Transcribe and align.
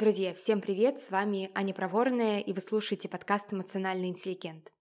Друзья, 0.00 0.32
всем 0.32 0.62
привет! 0.62 0.98
С 0.98 1.10
вами 1.10 1.50
Аня 1.54 1.74
Проворная, 1.74 2.38
и 2.38 2.54
вы 2.54 2.62
слушаете 2.62 3.06
подкаст 3.06 3.52
«Эмоциональный 3.52 4.08
интеллигент». 4.08 4.72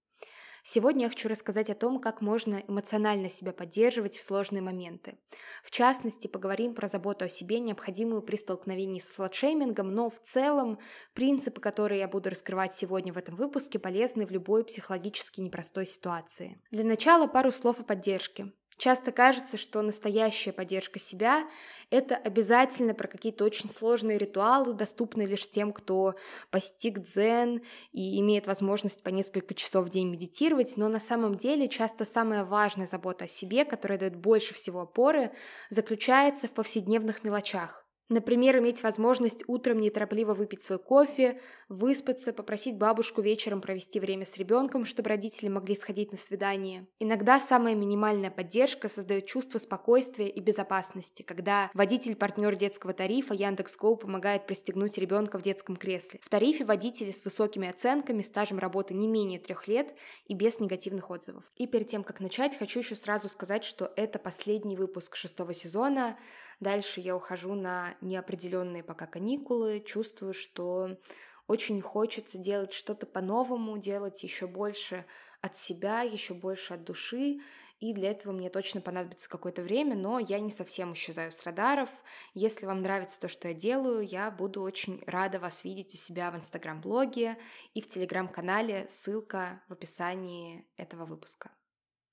Сегодня 0.64 1.04
я 1.04 1.10
хочу 1.10 1.28
рассказать 1.28 1.70
о 1.70 1.76
том, 1.76 2.00
как 2.00 2.22
можно 2.22 2.64
эмоционально 2.70 3.30
себя 3.30 3.52
поддерживать 3.52 4.16
в 4.16 4.22
сложные 4.22 4.62
моменты. 4.62 5.18
В 5.62 5.72
частности, 5.72 6.28
поговорим 6.28 6.74
про 6.74 6.88
заботу 6.88 7.26
о 7.26 7.28
себе, 7.28 7.60
необходимую 7.60 8.22
при 8.22 8.38
столкновении 8.38 9.02
с 9.02 9.12
сладшеймингом, 9.12 9.94
но 9.94 10.10
в 10.10 10.22
целом 10.22 10.80
принципы, 11.14 11.60
которые 11.60 12.00
я 12.00 12.08
буду 12.08 12.30
раскрывать 12.30 12.74
сегодня 12.74 13.12
в 13.12 13.18
этом 13.18 13.36
выпуске, 13.36 13.78
полезны 13.78 14.26
в 14.26 14.32
любой 14.32 14.64
психологически 14.64 15.42
непростой 15.42 15.86
ситуации. 15.86 16.62
Для 16.72 16.86
начала 16.86 17.28
пару 17.28 17.52
слов 17.52 17.82
о 17.82 17.84
поддержке. 17.84 18.54
Часто 18.80 19.12
кажется, 19.12 19.58
что 19.58 19.82
настоящая 19.82 20.54
поддержка 20.54 21.00
себя— 21.00 21.46
это 21.90 22.16
обязательно 22.16 22.94
про 22.94 23.10
какие-то 23.10 23.44
очень 23.44 23.70
сложные 23.70 24.18
ритуалы, 24.18 24.74
доступные 24.74 25.28
лишь 25.28 25.50
тем, 25.50 25.74
кто 25.74 26.16
постиг 26.50 27.00
дзен 27.00 27.62
и 27.92 28.22
имеет 28.22 28.48
возможность 28.48 29.04
по 29.04 29.10
несколько 29.10 29.54
часов 29.54 29.88
в 29.88 29.90
день 29.90 30.08
медитировать, 30.10 30.78
но 30.78 30.88
на 30.88 31.02
самом 31.02 31.36
деле 31.36 31.68
часто 31.68 32.06
самая 32.06 32.46
важная 32.46 32.88
забота 32.88 33.26
о 33.26 33.28
себе, 33.28 33.66
которая 33.66 34.00
дает 34.00 34.16
больше 34.16 34.54
всего 34.54 34.80
опоры, 34.80 35.32
заключается 35.70 36.48
в 36.48 36.52
повседневных 36.52 37.26
мелочах. 37.26 37.89
Например, 38.10 38.58
иметь 38.58 38.82
возможность 38.82 39.44
утром 39.48 39.80
неторопливо 39.80 40.34
выпить 40.34 40.64
свой 40.64 40.80
кофе, 40.80 41.40
выспаться, 41.70 42.34
попросить 42.34 42.76
бабушку 42.76 43.22
вечером 43.22 43.62
провести 43.62 44.00
время 44.00 44.26
с 44.26 44.36
ребенком, 44.38 44.86
чтобы 44.86 45.10
родители 45.10 45.48
могли 45.48 45.76
сходить 45.76 46.12
на 46.12 46.18
свидание. 46.18 46.88
Иногда 47.00 47.40
самая 47.40 47.76
минимальная 47.76 48.32
поддержка 48.32 48.90
создает 48.90 49.28
чувство 49.28 49.60
спокойствия 49.60 50.28
и 50.28 50.42
безопасности, 50.42 51.22
когда 51.22 51.70
водитель-партнер 51.76 52.56
детского 52.56 52.94
тарифа 52.94 53.36
Яндекс.Гоу 53.36 53.96
помогает 53.96 54.48
пристегнуть 54.48 54.98
ребенка 54.98 55.38
в 55.38 55.44
детском 55.44 55.76
кресле. 55.76 56.20
В 56.24 56.30
тарифе 56.30 56.66
водители 56.66 57.12
с 57.12 57.24
высокими 57.24 57.70
оценками, 57.70 58.24
стажем 58.24 58.58
работы 58.58 58.96
не 58.96 59.08
менее 59.08 59.40
трех 59.40 59.68
лет 59.68 59.94
и 60.26 60.34
без 60.34 60.60
негативных 60.60 61.12
отзывов. 61.12 61.44
И 61.56 61.68
перед 61.68 61.88
тем, 61.88 62.04
как 62.04 62.20
начать, 62.20 62.58
хочу 62.58 62.80
еще 62.80 62.96
сразу 62.96 63.30
сказать, 63.30 63.64
что 63.64 63.94
это 63.96 64.18
последний 64.18 64.76
выпуск 64.76 65.16
шестого 65.16 65.54
сезона. 65.54 66.18
Дальше 66.60 67.00
я 67.00 67.16
ухожу 67.16 67.54
на 67.54 67.96
неопределенные 68.02 68.84
пока 68.84 69.06
каникулы, 69.06 69.80
чувствую, 69.80 70.34
что 70.34 70.98
очень 71.48 71.82
хочется 71.82 72.38
делать 72.38 72.74
что-то 72.74 73.06
по-новому, 73.06 73.78
делать 73.78 74.24
еще 74.24 74.46
больше 74.46 75.06
от 75.42 75.56
себя, 75.56 76.02
еще 76.02 76.34
больше 76.34 76.74
от 76.74 76.84
души, 76.84 77.40
и 77.80 77.94
для 77.94 78.12
этого 78.12 78.34
мне 78.34 78.50
точно 78.50 78.82
понадобится 78.82 79.30
какое-то 79.30 79.62
время, 79.62 79.96
но 79.96 80.20
я 80.20 80.40
не 80.40 80.52
совсем 80.52 80.94
исчезаю 80.94 81.32
с 81.32 81.44
радаров. 81.44 81.90
Если 82.34 82.66
вам 82.66 82.82
нравится 82.82 83.22
то, 83.22 83.30
что 83.30 83.48
я 83.48 83.54
делаю, 83.54 84.06
я 84.06 84.30
буду 84.30 84.62
очень 84.62 85.02
рада 85.08 85.40
вас 85.40 85.64
видеть 85.64 85.94
у 85.94 85.98
себя 85.98 86.30
в 86.30 86.36
инстаграм-блоге 86.36 87.38
и 87.74 87.82
в 87.82 87.88
телеграм-канале, 87.88 88.88
ссылка 88.90 89.64
в 89.70 89.74
описании 89.74 90.68
этого 90.76 91.06
выпуска. 91.06 91.52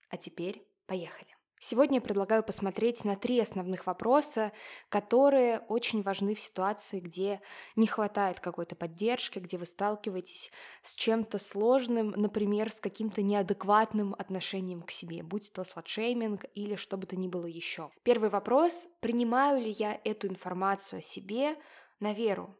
А 0.08 0.16
теперь 0.16 0.64
поехали! 0.86 1.35
Сегодня 1.58 1.96
я 1.96 2.00
предлагаю 2.02 2.42
посмотреть 2.42 3.04
на 3.04 3.16
три 3.16 3.40
основных 3.40 3.86
вопроса, 3.86 4.52
которые 4.90 5.60
очень 5.68 6.02
важны 6.02 6.34
в 6.34 6.40
ситуации, 6.40 7.00
где 7.00 7.40
не 7.76 7.86
хватает 7.86 8.40
какой-то 8.40 8.76
поддержки, 8.76 9.38
где 9.38 9.56
вы 9.56 9.64
сталкиваетесь 9.64 10.50
с 10.82 10.94
чем-то 10.94 11.38
сложным, 11.38 12.10
например, 12.10 12.70
с 12.70 12.80
каким-то 12.80 13.22
неадекватным 13.22 14.14
отношением 14.18 14.82
к 14.82 14.90
себе, 14.90 15.22
будь 15.22 15.50
то 15.52 15.64
сладшейминг 15.64 16.44
или 16.54 16.76
что 16.76 16.98
бы 16.98 17.06
то 17.06 17.16
ни 17.16 17.28
было 17.28 17.46
еще. 17.46 17.90
Первый 18.02 18.28
вопрос– 18.28 18.88
принимаю 19.00 19.60
ли 19.60 19.70
я 19.70 19.98
эту 20.04 20.28
информацию 20.28 20.98
о 20.98 21.02
себе 21.02 21.56
на 22.00 22.12
веру? 22.12 22.54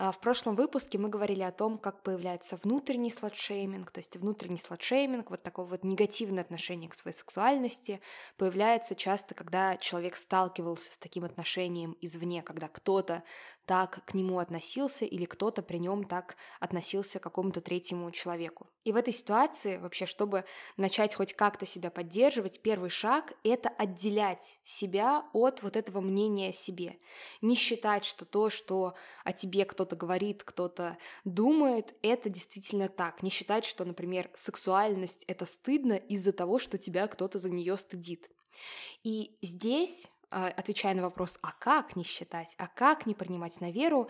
А, 0.00 0.12
в 0.12 0.20
прошлом 0.20 0.54
выпуске 0.54 0.96
мы 0.96 1.08
говорили 1.08 1.42
о 1.42 1.50
том, 1.50 1.76
как 1.76 2.04
появляется 2.04 2.56
внутренний 2.62 3.10
сладшейминг, 3.10 3.90
то 3.90 3.98
есть 3.98 4.16
внутренний 4.16 4.56
сладшейминг, 4.58 5.28
вот 5.28 5.42
такое 5.42 5.66
вот 5.66 5.82
негативное 5.82 6.44
отношение 6.44 6.88
к 6.88 6.94
своей 6.94 7.16
сексуальности, 7.16 8.00
появляется 8.36 8.94
часто, 8.94 9.34
когда 9.34 9.76
человек 9.76 10.14
сталкивался 10.14 10.92
с 10.92 10.98
таким 10.98 11.24
отношением 11.24 11.96
извне, 12.00 12.42
когда 12.44 12.68
кто-то 12.68 13.24
так 13.68 14.02
к 14.06 14.14
нему 14.14 14.38
относился 14.38 15.04
или 15.04 15.26
кто-то 15.26 15.62
при 15.62 15.76
нем 15.76 16.04
так 16.04 16.36
относился 16.58 17.18
к 17.18 17.22
какому-то 17.22 17.60
третьему 17.60 18.10
человеку. 18.10 18.66
И 18.84 18.92
в 18.92 18.96
этой 18.96 19.12
ситуации 19.12 19.76
вообще, 19.76 20.06
чтобы 20.06 20.46
начать 20.78 21.14
хоть 21.14 21.34
как-то 21.34 21.66
себя 21.66 21.90
поддерживать, 21.90 22.62
первый 22.62 22.88
шаг— 22.88 23.34
это 23.44 23.68
отделять 23.68 24.58
себя 24.64 25.26
от 25.34 25.62
вот 25.62 25.76
этого 25.76 26.00
мнения 26.00 26.48
о 26.48 26.52
себе. 26.52 26.96
Не 27.42 27.56
считать, 27.56 28.06
что 28.06 28.24
то, 28.24 28.48
что 28.48 28.94
о 29.22 29.32
тебе 29.34 29.66
кто-то 29.66 29.96
говорит, 29.96 30.44
кто-то 30.44 30.96
думает, 31.24 31.94
это 32.00 32.30
действительно 32.30 32.88
так. 32.88 33.22
Не 33.22 33.28
считать, 33.28 33.66
что, 33.66 33.84
например, 33.84 34.30
сексуальность— 34.32 35.24
это 35.26 35.44
стыдно 35.44 35.92
из-за 35.92 36.32
того, 36.32 36.58
что 36.58 36.78
тебя 36.78 37.06
кто-то 37.06 37.38
за 37.38 37.50
нее 37.50 37.76
стыдит. 37.76 38.30
И 39.04 39.36
здесь 39.42 40.08
отвечая 40.30 40.94
на 40.94 41.02
вопрос, 41.02 41.38
а 41.42 41.52
как 41.52 41.96
не 41.96 42.04
считать, 42.04 42.54
а 42.58 42.66
как 42.66 43.06
не 43.06 43.14
принимать 43.14 43.60
на 43.60 43.70
веру, 43.70 44.08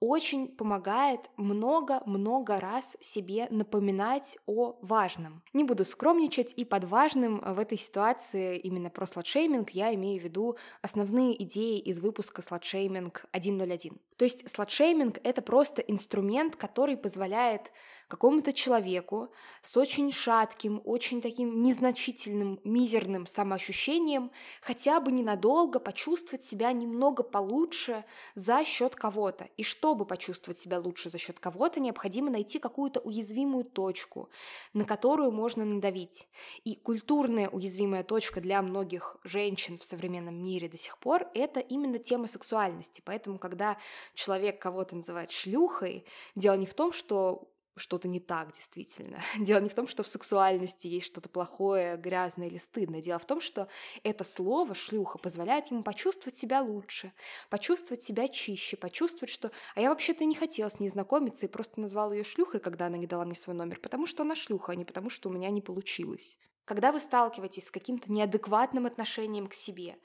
очень 0.00 0.48
помогает 0.48 1.30
много-много 1.36 2.58
раз 2.58 2.96
себе 3.00 3.46
напоминать 3.50 4.38
о 4.46 4.78
важном. 4.80 5.42
Не 5.52 5.64
буду 5.64 5.84
скромничать, 5.84 6.54
и 6.56 6.64
под 6.64 6.84
важным 6.84 7.40
в 7.40 7.58
этой 7.58 7.76
ситуации 7.76 8.58
именно 8.58 8.88
про 8.88 9.06
сладшейминг 9.06 9.70
я 9.70 9.94
имею 9.94 10.18
в 10.20 10.24
виду 10.24 10.56
основные 10.80 11.40
идеи 11.44 11.78
из 11.78 12.00
выпуска 12.00 12.40
сладшейминг 12.40 13.26
101. 13.34 14.00
То 14.16 14.24
есть 14.24 14.48
сладшейминг— 14.48 15.18
это 15.24 15.42
просто 15.42 15.82
инструмент, 15.82 16.56
который 16.56 16.96
позволяет 16.96 17.70
какому-то 18.10 18.52
человеку 18.52 19.32
с 19.62 19.76
очень 19.76 20.10
шатким, 20.10 20.82
очень 20.84 21.22
таким 21.22 21.62
незначительным, 21.62 22.58
мизерным 22.64 23.26
самоощущением 23.26 24.32
хотя 24.60 24.98
бы 25.00 25.12
ненадолго 25.12 25.78
почувствовать 25.78 26.44
себя 26.44 26.72
немного 26.72 27.22
получше 27.22 28.04
за 28.34 28.64
счет 28.64 28.96
кого-то. 28.96 29.48
И 29.56 29.62
чтобы 29.62 30.04
почувствовать 30.04 30.58
себя 30.58 30.80
лучше 30.80 31.08
за 31.08 31.18
счет 31.18 31.38
кого-то, 31.38 31.78
необходимо 31.78 32.30
найти 32.30 32.58
какую-то 32.58 32.98
уязвимую 32.98 33.64
точку, 33.64 34.28
на 34.74 34.84
которую 34.84 35.30
можно 35.30 35.64
надавить. 35.64 36.28
И 36.64 36.74
культурная 36.74 37.48
уязвимая 37.48 38.02
точка 38.02 38.40
для 38.40 38.60
многих 38.60 39.18
женщин 39.22 39.78
в 39.78 39.84
современном 39.84 40.34
мире 40.42 40.68
до 40.68 40.76
сих 40.76 40.98
пор– 40.98 41.28
это 41.34 41.60
именно 41.60 42.00
тема 42.00 42.26
сексуальности. 42.26 43.02
Поэтому, 43.04 43.38
когда 43.38 43.78
человек 44.14 44.60
кого-то 44.60 44.96
называет 44.96 45.30
шлюхой, 45.30 46.04
дело 46.34 46.56
не 46.56 46.66
в 46.66 46.74
том, 46.74 46.92
что 46.92 47.46
что-то 47.80 48.08
не 48.08 48.20
так 48.20 48.52
действительно. 48.52 49.22
Дело 49.38 49.60
не 49.60 49.68
в 49.68 49.74
том, 49.74 49.88
что 49.88 50.02
в 50.02 50.08
сексуальности 50.08 50.86
есть 50.86 51.06
что-то 51.06 51.28
плохое, 51.28 51.96
грязное 51.96 52.46
или 52.46 52.58
стыдное. 52.58 53.02
Дело 53.02 53.18
в 53.18 53.24
том, 53.24 53.40
что 53.40 53.68
это 54.02 54.24
слово 54.24 54.74
«шлюха» 54.74 55.18
позволяет 55.18 55.70
ему 55.70 55.82
почувствовать 55.82 56.36
себя 56.36 56.60
лучше, 56.62 57.12
почувствовать 57.48 58.02
себя 58.02 58.28
чище, 58.28 58.76
почувствовать, 58.76 59.30
что 59.30 59.50
«а 59.74 59.80
я 59.80 59.88
вообще-то 59.90 60.24
не 60.24 60.34
хотела 60.34 60.68
с 60.68 60.78
ней 60.78 60.88
знакомиться 60.88 61.46
и 61.46 61.48
просто 61.48 61.80
назвал 61.80 62.12
ее 62.12 62.24
шлюхой, 62.24 62.60
когда 62.60 62.86
она 62.86 62.96
не 62.96 63.06
дала 63.06 63.24
мне 63.24 63.34
свой 63.34 63.56
номер, 63.56 63.80
потому 63.80 64.06
что 64.06 64.22
она 64.22 64.36
шлюха, 64.36 64.72
а 64.72 64.74
не 64.76 64.84
потому 64.84 65.10
что 65.10 65.28
у 65.28 65.32
меня 65.32 65.50
не 65.50 65.60
получилось». 65.60 66.38
Когда 66.66 66.92
вы 66.92 67.00
сталкиваетесь 67.00 67.66
с 67.66 67.70
каким-то 67.72 68.12
неадекватным 68.12 68.86
отношением 68.86 69.48
к 69.48 69.54
себе, 69.54 69.96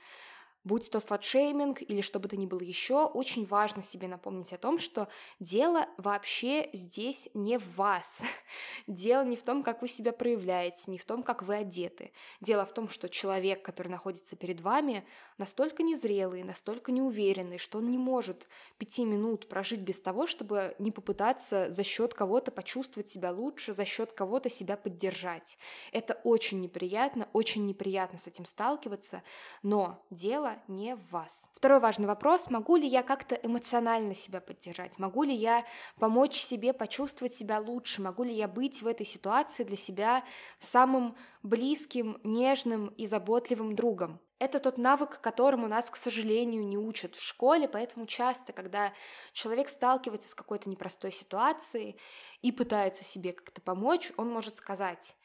будь 0.65 0.89
то 0.89 0.99
сладшейминг 0.99 1.81
или 1.83 2.01
что 2.01 2.19
бы 2.19 2.27
то 2.27 2.35
ни 2.35 2.47
было 2.47 2.61
еще, 2.61 3.05
очень 3.05 3.45
важно 3.45 3.83
себе 3.83 4.07
напомнить 4.07 4.51
о 4.51 4.57
том, 4.57 4.79
что 4.79 5.07
дело 5.39 5.87
вообще 5.97 6.69
здесь 6.73 7.29
не 7.33 7.57
в 7.57 7.75
вас. 7.77 8.21
Дело 8.87 9.23
не 9.23 9.35
в 9.35 9.43
том, 9.43 9.63
как 9.63 9.81
вы 9.81 9.87
себя 9.87 10.11
проявляете, 10.11 10.83
не 10.87 10.97
в 10.97 11.05
том, 11.05 11.21
как 11.21 11.43
вы 11.43 11.55
одеты. 11.55 12.11
Дело 12.41 12.65
в 12.65 12.73
том, 12.73 12.89
что 12.89 13.09
человек, 13.09 13.63
который 13.63 13.89
находится 13.89 14.35
перед 14.35 14.61
вами, 14.61 15.05
настолько 15.37 15.83
незрелый, 15.83 16.43
настолько 16.43 16.91
неуверенный, 16.91 17.59
что 17.59 17.77
он 17.77 17.91
не 17.91 17.97
может 17.97 18.47
пяти 18.77 19.05
минут 19.05 19.47
прожить 19.47 19.81
без 19.81 20.01
того, 20.01 20.25
чтобы 20.25 20.75
не 20.79 20.91
попытаться 20.91 21.71
за 21.71 21.83
счет 21.83 22.15
кого-то 22.15 22.51
почувствовать 22.51 23.09
себя 23.09 23.31
лучше, 23.31 23.73
за 23.73 23.85
счет 23.85 24.13
кого-то 24.13 24.49
себя 24.49 24.77
поддержать. 24.77 25.59
Это 25.91 26.19
очень 26.23 26.59
неприятно, 26.59 27.29
очень 27.33 27.65
неприятно 27.65 28.17
с 28.17 28.25
этим 28.25 28.45
сталкиваться, 28.45 29.21
но 29.61 30.03
дело 30.09 30.54
не 30.67 30.95
в 30.95 31.11
вас. 31.11 31.49
Второй 31.53 31.79
важный 31.79 32.07
вопрос, 32.07 32.49
могу 32.49 32.75
ли 32.75 32.87
я 32.87 33.03
как-то 33.03 33.35
эмоционально 33.35 34.13
себя 34.13 34.41
поддержать? 34.41 34.99
Могу 34.99 35.23
ли 35.23 35.33
я 35.33 35.65
помочь 35.99 36.35
себе 36.35 36.73
почувствовать 36.73 37.33
себя 37.33 37.59
лучше? 37.59 38.01
Могу 38.01 38.23
ли 38.23 38.33
я 38.33 38.47
быть 38.47 38.81
в 38.81 38.87
этой 38.87 39.05
ситуации 39.05 39.63
для 39.63 39.77
себя 39.77 40.23
самым 40.59 41.15
близким, 41.43 42.19
нежным 42.23 42.87
и 42.87 43.05
заботливым 43.05 43.75
другом? 43.75 44.19
Это 44.37 44.59
тот 44.59 44.77
навык, 44.77 45.21
которому 45.21 45.67
нас, 45.67 45.89
к 45.89 45.95
сожалению, 45.95 46.67
не 46.67 46.77
учат 46.77 47.15
в 47.15 47.23
школе, 47.23 47.69
поэтому 47.69 48.05
часто, 48.05 48.51
когда 48.51 48.93
человек 49.31 49.69
сталкивается 49.69 50.29
с 50.29 50.35
какой-то 50.35 50.69
непростой 50.69 51.13
ситуацией 51.13 51.97
и 52.41 52.51
пытается 52.51 53.05
себе 53.05 53.31
как-то 53.31 53.61
помочь, 53.61 54.11
он 54.17 54.29
может 54.29 54.57
сказать, 54.57 55.15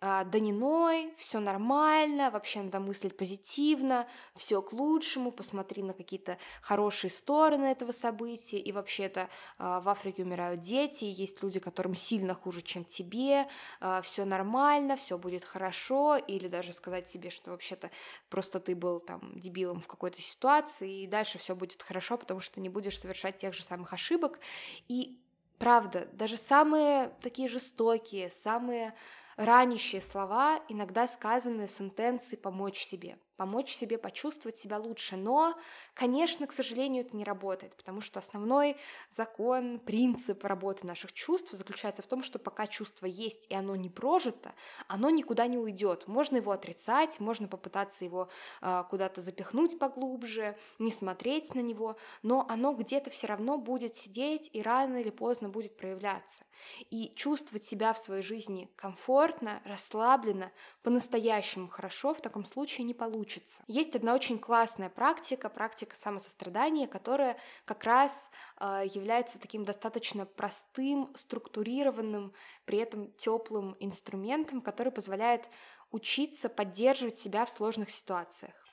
а, 0.00 0.22
да 0.24 0.38
не 0.38 0.52
ной, 0.52 1.12
все 1.16 1.40
нормально, 1.40 2.30
вообще 2.30 2.62
надо 2.62 2.78
мыслить 2.78 3.16
позитивно, 3.16 4.06
все 4.36 4.62
к 4.62 4.72
лучшему, 4.72 5.32
посмотри 5.32 5.82
на 5.82 5.92
какие-то 5.92 6.38
хорошие 6.62 7.10
стороны 7.10 7.66
этого 7.66 7.90
события, 7.90 8.58
и 8.58 8.70
вообще-то 8.70 9.28
а, 9.58 9.80
в 9.80 9.88
Африке 9.88 10.22
умирают 10.22 10.60
дети, 10.60 11.04
есть 11.04 11.42
люди, 11.42 11.58
которым 11.58 11.96
сильно 11.96 12.34
хуже, 12.34 12.62
чем 12.62 12.84
тебе, 12.84 13.48
а, 13.80 14.00
все 14.02 14.24
нормально, 14.24 14.94
все 14.94 15.18
будет 15.18 15.44
хорошо, 15.44 16.16
или 16.16 16.46
даже 16.46 16.72
сказать 16.72 17.08
себе, 17.08 17.30
что 17.30 17.50
вообще-то 17.50 17.90
просто 18.30 18.60
ты 18.60 18.76
был 18.76 19.00
там 19.00 19.32
дебилом 19.40 19.80
в 19.80 19.88
какой-то 19.88 20.22
ситуации, 20.22 21.02
и 21.02 21.06
дальше 21.08 21.38
все 21.38 21.56
будет 21.56 21.82
хорошо, 21.82 22.16
потому 22.16 22.38
что 22.38 22.60
не 22.60 22.68
будешь 22.68 22.98
совершать 23.00 23.38
тех 23.38 23.52
же 23.52 23.64
самых 23.64 23.92
ошибок, 23.92 24.38
и 24.86 25.18
правда, 25.58 26.08
даже 26.12 26.36
самые 26.36 27.12
такие 27.20 27.48
жестокие, 27.48 28.30
самые 28.30 28.94
ранящие 29.38 30.02
слова 30.02 30.60
иногда 30.68 31.08
сказаны 31.08 31.68
с 31.68 31.80
интенцией 31.80 32.40
помочь 32.40 32.84
себе 32.84 33.18
помочь 33.36 33.72
себе 33.72 33.98
почувствовать 33.98 34.56
себя 34.58 34.78
лучше. 34.78 35.16
Но, 35.16 35.54
конечно, 35.98 36.46
к 36.46 36.52
сожалению, 36.52 37.04
это 37.04 37.16
не 37.16 37.24
работает, 37.24 37.74
потому 37.74 38.00
что 38.00 38.20
основной 38.20 38.76
закон, 39.10 39.80
принцип 39.80 40.44
работы 40.44 40.86
наших 40.86 41.12
чувств 41.12 41.50
заключается 41.50 42.02
в 42.02 42.06
том, 42.06 42.22
что 42.22 42.38
пока 42.38 42.68
чувство 42.68 43.06
есть 43.06 43.46
и 43.48 43.54
оно 43.54 43.74
не 43.74 43.90
прожито, 43.90 44.54
оно 44.86 45.10
никуда 45.10 45.48
не 45.48 45.58
уйдет. 45.58 46.06
Можно 46.06 46.36
его 46.36 46.52
отрицать, 46.52 47.18
можно 47.18 47.48
попытаться 47.48 48.04
его 48.04 48.28
э, 48.62 48.84
куда-то 48.88 49.20
запихнуть 49.20 49.76
поглубже, 49.80 50.56
не 50.78 50.92
смотреть 50.92 51.56
на 51.56 51.60
него, 51.60 51.96
но 52.22 52.46
оно 52.48 52.74
где-то 52.74 53.10
все 53.10 53.26
равно 53.26 53.58
будет 53.58 53.96
сидеть 53.96 54.50
и 54.52 54.62
рано 54.62 54.98
или 54.98 55.10
поздно 55.10 55.48
будет 55.48 55.76
проявляться. 55.76 56.44
И 56.90 57.12
чувствовать 57.16 57.64
себя 57.64 57.92
в 57.92 57.98
своей 57.98 58.22
жизни 58.22 58.70
комфортно, 58.76 59.60
расслабленно, 59.64 60.52
по-настоящему 60.82 61.68
хорошо 61.68 62.14
в 62.14 62.20
таком 62.20 62.44
случае 62.44 62.84
не 62.84 62.94
получится. 62.94 63.64
Есть 63.66 63.96
одна 63.96 64.14
очень 64.14 64.38
классная 64.38 64.90
практика, 64.90 65.48
практика 65.48 65.87
самосострадания, 65.94 66.86
которая 66.86 67.36
как 67.64 67.84
раз 67.84 68.30
э, 68.60 68.82
является 68.92 69.38
таким 69.40 69.64
достаточно 69.64 70.26
простым, 70.26 71.10
структурированным, 71.14 72.32
при 72.64 72.78
этом 72.78 73.12
теплым 73.12 73.76
инструментом, 73.80 74.60
который 74.60 74.92
позволяет 74.92 75.48
учиться 75.90 76.48
поддерживать 76.48 77.18
себя 77.18 77.44
в 77.44 77.50
сложных 77.50 77.90
ситуациях. 77.90 78.67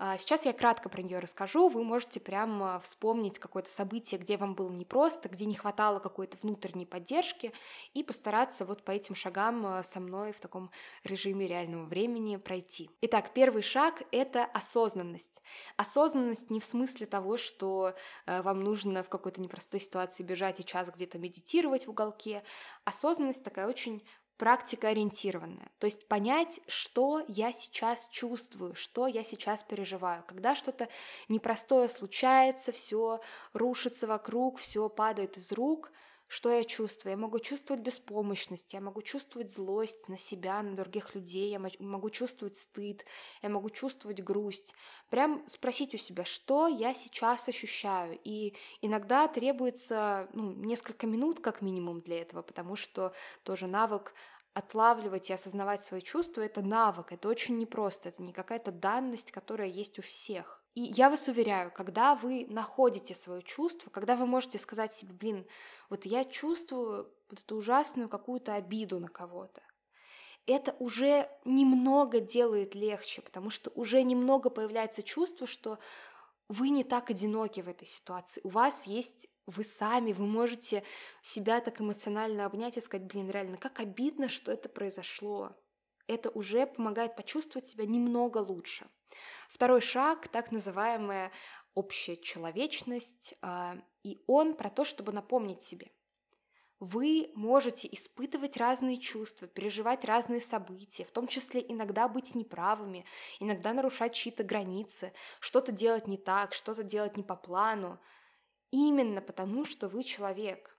А, 0.00 0.16
сейчас 0.16 0.46
я 0.46 0.52
кратко 0.52 0.88
про 0.88 1.02
нее 1.02 1.18
расскажу. 1.18 1.68
Вы 1.68 1.82
можете 1.82 2.20
прямо 2.20 2.78
вспомнить 2.80 3.40
какое-то 3.40 3.68
событие, 3.68 4.20
где 4.20 4.36
вам 4.36 4.54
было 4.54 4.70
непросто, 4.70 5.28
где 5.28 5.44
не 5.44 5.56
хватало 5.56 5.98
какой-то 5.98 6.38
внутренней 6.40 6.86
поддержки, 6.86 7.52
и 7.94 8.04
постараться 8.04 8.64
вот 8.64 8.84
по 8.84 8.92
этим 8.92 9.16
шагам 9.16 9.66
а, 9.66 9.82
со 9.82 9.98
мной 9.98 10.32
в 10.32 10.40
таком 10.40 10.70
режиме 11.02 11.48
реального 11.48 11.84
времени 11.84 12.36
пройти. 12.36 12.90
Итак, 13.00 13.32
первый 13.34 13.62
шаг— 13.62 14.04
это 14.12 14.44
осознанность. 14.44 15.42
Осознанность 15.76 16.48
не 16.48 16.60
в 16.60 16.64
смысле 16.64 17.06
того, 17.06 17.36
что 17.36 17.94
а, 18.24 18.42
вам 18.42 18.60
нужно 18.60 19.02
в 19.02 19.08
какой-то 19.08 19.40
непростой 19.40 19.80
ситуации 19.80 20.22
бежать 20.22 20.60
и 20.60 20.64
час 20.64 20.90
где-то 20.94 21.18
медитировать 21.18 21.88
в 21.88 21.90
уголке. 21.90 22.44
Осознанность 22.84 23.42
такая 23.42 23.66
очень 23.66 24.04
практика 24.38 24.88
ориентированная. 24.88 25.68
То 25.78 25.86
есть 25.86 26.06
понять, 26.06 26.60
что 26.68 27.22
я 27.28 27.52
сейчас 27.52 28.08
чувствую, 28.10 28.74
что 28.74 29.06
я 29.06 29.24
сейчас 29.24 29.62
переживаю. 29.64 30.24
Когда 30.26 30.54
что-то 30.54 30.88
непростое 31.28 31.88
случается, 31.88 32.72
все 32.72 33.20
рушится 33.52 34.06
вокруг, 34.06 34.58
все 34.58 34.88
падает 34.88 35.36
из 35.36 35.52
рук, 35.52 35.90
что 36.28 36.52
я 36.52 36.62
чувствую? 36.62 37.12
Я 37.12 37.16
могу 37.16 37.40
чувствовать 37.40 37.82
беспомощность, 37.82 38.74
я 38.74 38.80
могу 38.80 39.00
чувствовать 39.00 39.50
злость 39.50 40.08
на 40.08 40.18
себя, 40.18 40.62
на 40.62 40.76
других 40.76 41.14
людей, 41.14 41.50
я 41.50 41.58
могу 41.58 42.10
чувствовать 42.10 42.56
стыд, 42.56 43.06
я 43.42 43.48
могу 43.48 43.70
чувствовать 43.70 44.22
грусть. 44.22 44.74
Прям 45.08 45.42
спросить 45.48 45.94
у 45.94 45.96
себя, 45.98 46.24
что 46.26 46.68
я 46.68 46.92
сейчас 46.92 47.48
ощущаю. 47.48 48.18
И 48.24 48.54
иногда 48.82 49.26
требуется 49.26 50.28
ну, 50.34 50.52
несколько 50.52 51.06
минут 51.06 51.40
как 51.40 51.62
минимум 51.62 52.02
для 52.02 52.20
этого, 52.20 52.42
потому 52.42 52.76
что 52.76 53.14
тоже 53.42 53.66
навык 53.66 54.12
отлавливать 54.52 55.30
и 55.30 55.32
осознавать 55.32 55.82
свои 55.82 56.02
чувства— 56.02 56.40
это 56.42 56.62
навык, 56.62 57.12
это 57.12 57.28
очень 57.28 57.58
непросто, 57.58 58.10
это 58.10 58.22
не 58.22 58.32
какая-то 58.32 58.72
данность, 58.72 59.32
которая 59.32 59.68
есть 59.68 59.98
у 59.98 60.02
всех. 60.02 60.57
И 60.74 60.80
я 60.82 61.10
вас 61.10 61.28
уверяю, 61.28 61.72
когда 61.72 62.14
вы 62.14 62.46
находите 62.48 63.14
свое 63.14 63.42
чувство, 63.42 63.90
когда 63.90 64.16
вы 64.16 64.26
можете 64.26 64.58
сказать 64.58 64.92
себе, 64.92 65.12
блин, 65.12 65.46
вот 65.90 66.06
я 66.06 66.24
чувствую 66.24 67.12
вот 67.30 67.40
эту 67.40 67.56
ужасную 67.56 68.08
какую-то 68.08 68.54
обиду 68.54 69.00
на 69.00 69.08
кого-то, 69.08 69.62
это 70.46 70.74
уже 70.78 71.28
немного 71.44 72.20
делает 72.20 72.74
легче, 72.74 73.20
потому 73.22 73.50
что 73.50 73.70
уже 73.74 74.02
немного 74.02 74.50
появляется 74.50 75.02
чувство, 75.02 75.46
что 75.46 75.78
вы 76.48 76.70
не 76.70 76.84
так 76.84 77.10
одиноки 77.10 77.60
в 77.60 77.68
этой 77.68 77.86
ситуации. 77.86 78.40
У 78.44 78.48
вас 78.48 78.86
есть 78.86 79.28
вы 79.46 79.64
сами, 79.64 80.12
вы 80.12 80.26
можете 80.26 80.82
себя 81.22 81.60
так 81.60 81.80
эмоционально 81.80 82.46
обнять 82.46 82.76
и 82.76 82.80
сказать, 82.80 83.06
блин, 83.06 83.30
реально, 83.30 83.56
как 83.56 83.80
обидно, 83.80 84.28
что 84.28 84.52
это 84.52 84.68
произошло. 84.68 85.54
Это 86.08 86.30
уже 86.30 86.66
помогает 86.66 87.14
почувствовать 87.14 87.68
себя 87.68 87.86
немного 87.86 88.38
лучше. 88.38 88.88
Второй 89.48 89.80
шаг, 89.80 90.28
так 90.28 90.50
называемая 90.50 91.30
общая 91.74 92.16
человечность, 92.16 93.34
а, 93.40 93.76
и 94.02 94.22
он 94.26 94.54
про 94.54 94.70
то, 94.70 94.84
чтобы 94.84 95.12
напомнить 95.12 95.62
себе. 95.62 95.92
Вы 96.80 97.32
можете 97.34 97.88
испытывать 97.90 98.56
разные 98.56 98.98
чувства, 98.98 99.48
переживать 99.48 100.04
разные 100.04 100.40
события, 100.40 101.04
в 101.04 101.10
том 101.10 101.26
числе 101.26 101.64
иногда 101.68 102.08
быть 102.08 102.36
неправыми, 102.36 103.04
иногда 103.40 103.72
нарушать 103.72 104.14
чьи-то 104.14 104.44
границы, 104.44 105.12
что-то 105.40 105.72
делать 105.72 106.06
не 106.06 106.18
так, 106.18 106.54
что-то 106.54 106.84
делать 106.84 107.16
не 107.16 107.24
по 107.24 107.34
плану, 107.34 108.00
именно 108.70 109.20
потому, 109.20 109.64
что 109.64 109.88
вы 109.88 110.04
человек. 110.04 110.77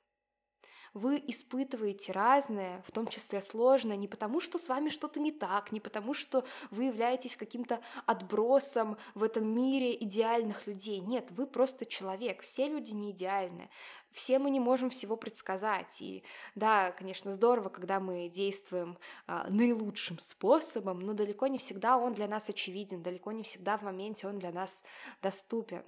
Вы 0.94 1.24
испытываете 1.27 2.12
разное, 2.12 2.81
в 2.86 2.91
том 2.91 3.07
числе 3.07 3.41
сложное, 3.41 3.95
не 3.95 4.07
потому, 4.07 4.39
что 4.39 4.57
с 4.57 4.69
вами 4.69 4.89
что-то 4.89 5.19
не 5.19 5.31
так, 5.31 5.71
не 5.71 5.80
потому, 5.80 6.13
что 6.13 6.44
вы 6.71 6.86
являетесь 6.86 7.36
каким-то 7.36 7.80
отбросом 8.06 8.97
в 9.13 9.24
этом 9.24 9.47
мире 9.47 9.95
идеальных 9.95 10.68
людей. 10.68 11.00
Нет, 11.00 11.31
вы 11.31 11.47
просто 11.47 11.86
человек. 11.86 12.41
Все 12.41 12.68
люди 12.68 12.91
не 12.91 13.12
идеальны. 13.12 13.69
Все 14.12 14.39
мы 14.39 14.50
не 14.50 14.59
можем 14.59 14.89
всего 14.89 15.15
предсказать. 15.15 16.01
И 16.01 16.24
да, 16.56 16.91
конечно, 16.91 17.31
здорово, 17.31 17.69
когда 17.69 18.00
мы 18.00 18.27
действуем 18.27 18.97
а, 19.27 19.47
наилучшим 19.50 20.18
способом, 20.19 21.00
но 21.00 21.13
далеко 21.13 21.48
не 21.48 21.58
всегда 21.58 21.98
он 21.98 22.13
для 22.13 22.27
нас 22.27 22.50
очевиден, 22.50 23.03
далеко 23.03 23.31
не 23.31 23.43
всегда 23.43 23.77
в 23.77 23.84
моменте 23.84 24.27
он 24.27 24.39
для 24.39 24.51
нас 24.51 24.81
доступен. 25.22 25.84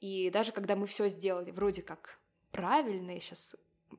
И 0.00 0.30
даже 0.30 0.52
когда 0.52 0.76
мы 0.76 0.86
все 0.86 1.08
сделали 1.08 1.50
вроде 1.50 1.82
как 1.82 2.20
правильно, 2.52 3.10
я 3.10 3.20
сейчас 3.20 3.56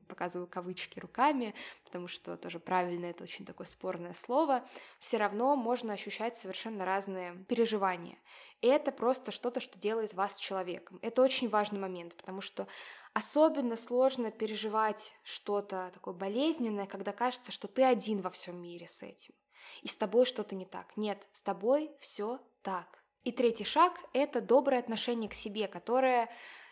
показываю 0.08 0.46
кавычки 0.46 0.98
руками, 0.98 1.54
потому 1.84 2.08
что 2.08 2.36
тоже 2.36 2.58
правильно 2.58 3.06
это 3.06 3.24
очень 3.24 3.44
такое 3.44 3.66
спорное 3.66 4.12
слово, 4.12 4.66
все 4.98 5.16
равно 5.16 5.56
можно 5.56 5.92
ощущать 5.92 6.36
совершенно 6.36 6.84
разные 6.84 7.34
переживания. 7.48 8.18
И 8.60 8.66
это 8.66 8.92
просто 8.92 9.32
что-то, 9.32 9.60
что 9.60 9.78
делает 9.78 10.14
вас 10.14 10.36
человеком. 10.36 10.98
Это 11.02 11.22
очень 11.22 11.48
важный 11.48 11.78
момент, 11.78 12.16
потому 12.16 12.40
что 12.40 12.66
особенно 13.12 13.76
сложно 13.76 14.30
переживать 14.30 15.14
что-то 15.22 15.90
такое 15.92 16.14
болезненное, 16.14 16.86
когда 16.86 17.12
кажется, 17.12 17.52
что 17.52 17.68
ты 17.68 17.82
один 17.82 18.20
во 18.20 18.30
всем 18.30 18.60
мире 18.60 18.88
с 18.88 19.02
этим. 19.02 19.34
И 19.82 19.88
с 19.88 19.96
тобой 19.96 20.26
что-то 20.26 20.54
не 20.54 20.66
так. 20.66 20.96
Нет, 20.96 21.28
с 21.32 21.42
тобой 21.42 21.90
все 22.00 22.40
так. 22.62 23.02
И 23.24 23.32
третий 23.32 23.64
шаг— 23.64 23.98
это 24.12 24.40
доброе 24.40 24.78
отношение 24.78 25.28
к 25.28 25.34
себе, 25.34 25.66
которое 25.66 26.30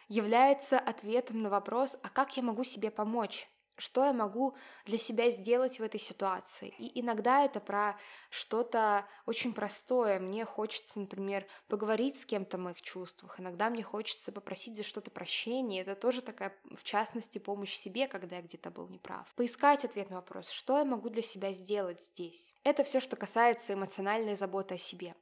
является 0.09 0.79
ответом 0.79 1.43
на 1.43 1.51
вопрос, 1.51 1.97
а 2.03 2.09
как 2.09 2.37
я 2.37 2.43
могу 2.43 2.65
себе 2.65 2.91
помочь? 2.91 3.49
Что 3.77 4.05
я 4.05 4.13
могу 4.13 4.55
для 4.85 4.99
себя 4.99 5.31
сделать 5.31 5.81
в 5.81 5.83
этой 5.83 5.99
ситуации? 5.99 6.73
И 6.79 7.01
иногда 7.01 7.45
это 7.45 7.59
про 7.59 7.97
что-то 8.31 9.05
очень 9.27 9.53
простое. 9.53 10.21
Мне 10.21 10.45
хочется, 10.45 11.01
например, 11.01 11.45
поговорить 11.67 12.21
с 12.21 12.25
кем-то 12.25 12.57
о 12.57 12.61
моих 12.61 12.83
чувствах. 12.83 13.41
Иногда 13.41 13.71
мне 13.71 13.83
хочется 13.83 14.31
попросить 14.31 14.77
за 14.77 14.85
что-то 14.85 15.11
прощения. 15.11 15.81
Это 15.81 15.97
тоже 15.97 16.23
такая, 16.23 16.57
в 16.77 16.85
частности, 16.85 17.39
помощь 17.39 17.75
себе, 17.75 18.07
когда 18.07 18.37
я 18.37 18.43
где-то 18.43 18.71
был 18.71 18.89
неправ. 18.89 19.33
Поискать 19.35 19.85
ответ 19.85 20.09
на 20.09 20.17
вопрос, 20.17 20.51
что 20.51 20.79
я 20.79 20.85
могу 20.85 21.09
для 21.09 21.23
себя 21.23 21.53
сделать 21.53 22.01
здесь. 22.01 22.55
Это 22.63 22.85
все, 22.85 23.01
что 23.01 23.17
касается 23.17 23.75
эмоциональной 23.75 24.37
заботы 24.37 24.77
о 24.77 24.79
себе. 24.79 25.17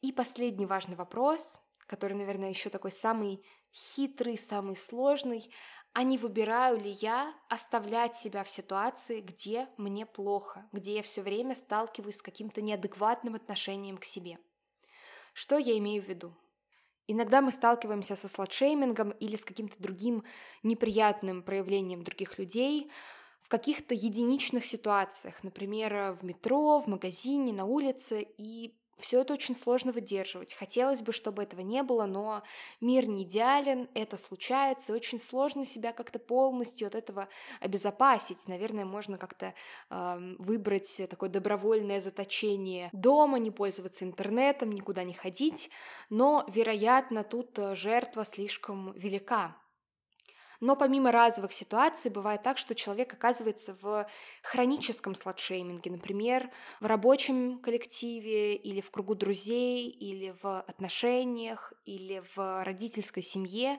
И 0.00 0.10
последний 0.10 0.66
важный 0.66 0.96
вопрос, 0.96 1.60
который, 1.86 2.14
наверное, 2.14 2.50
еще 2.50 2.68
такой 2.68 2.90
самый 2.90 3.44
хитрый, 3.72 4.38
самый 4.38 4.76
сложный, 4.76 5.50
а 5.92 6.02
не 6.02 6.18
выбираю 6.18 6.78
ли 6.78 6.90
я 6.90 7.34
оставлять 7.48 8.16
себя 8.16 8.44
в 8.44 8.50
ситуации, 8.50 9.20
где 9.20 9.66
мне 9.78 10.04
плохо, 10.04 10.68
где 10.72 10.96
я 10.96 11.02
все 11.02 11.22
время 11.22 11.54
сталкиваюсь 11.54 12.16
с 12.16 12.22
каким-то 12.22 12.60
неадекватным 12.60 13.34
отношением 13.34 13.96
к 13.96 14.04
себе. 14.04 14.38
Что 15.32 15.56
я 15.56 15.76
имею 15.78 16.02
в 16.02 16.08
виду? 16.08 16.34
Иногда 17.06 17.40
мы 17.40 17.52
сталкиваемся 17.52 18.16
со 18.16 18.28
сладшеймингом 18.28 19.10
или 19.12 19.36
с 19.36 19.44
каким-то 19.44 19.80
другим 19.80 20.24
неприятным 20.62 21.42
проявлением 21.42 22.02
других 22.02 22.38
людей, 22.38 22.90
в 23.40 23.48
каких-то 23.48 23.94
единичных 23.94 24.64
ситуациях, 24.64 25.44
например, 25.44 26.12
в 26.12 26.24
метро, 26.24 26.80
в 26.80 26.88
магазине, 26.88 27.52
на 27.52 27.64
улице, 27.64 28.26
и 28.36 28.76
все 28.98 29.20
это 29.20 29.34
очень 29.34 29.54
сложно 29.54 29.92
выдерживать. 29.92 30.54
Хотелось 30.54 31.02
бы, 31.02 31.12
чтобы 31.12 31.42
этого 31.42 31.60
не 31.60 31.82
было, 31.82 32.06
но 32.06 32.42
мир 32.80 33.08
не 33.08 33.24
идеален, 33.24 33.88
это 33.94 34.16
случается, 34.16 34.92
очень 34.92 35.18
сложно 35.18 35.64
себя 35.64 35.92
как-то 35.92 36.18
полностью 36.18 36.86
от 36.86 36.94
этого 36.94 37.28
обезопасить. 37.60 38.46
Наверное, 38.48 38.84
можно 38.84 39.18
как-то 39.18 39.54
э, 39.90 40.34
выбрать 40.38 41.00
такое 41.10 41.28
добровольное 41.28 42.00
заточение 42.00 42.88
дома, 42.92 43.38
не 43.38 43.50
пользоваться 43.50 44.04
интернетом, 44.04 44.72
никуда 44.72 45.04
не 45.04 45.12
ходить, 45.12 45.70
но, 46.10 46.44
вероятно, 46.48 47.24
тут 47.24 47.58
э, 47.58 47.74
жертва 47.74 48.24
слишком 48.24 48.92
велика. 48.92 49.56
Но 50.60 50.76
помимо 50.76 51.12
разовых 51.12 51.52
ситуаций 51.52 52.10
бывает 52.10 52.42
так, 52.42 52.58
что 52.58 52.74
человек 52.74 53.12
оказывается 53.12 53.76
в 53.80 54.06
хроническом 54.42 55.14
сладшейминге, 55.14 55.90
например, 55.90 56.50
в 56.80 56.86
рабочем 56.86 57.58
коллективе 57.60 58.56
или 58.56 58.80
в 58.80 58.90
кругу 58.90 59.14
друзей, 59.14 59.88
или 59.88 60.34
в 60.42 60.60
отношениях, 60.60 61.72
или 61.84 62.22
в 62.34 62.64
родительской 62.64 63.22
семье, 63.22 63.78